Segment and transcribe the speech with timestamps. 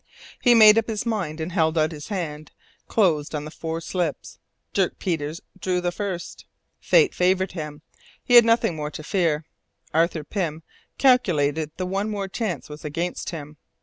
[0.41, 2.49] He made up his mind, and held out his hand,
[2.87, 4.39] closed on the four slips.
[4.73, 6.47] Dirk Peters drew the first.
[6.79, 7.83] Fate had favoured him.
[8.23, 9.45] He had nothing more to fear.
[9.93, 10.63] Arthur Pym
[10.97, 13.57] calculated that one more chance was against him.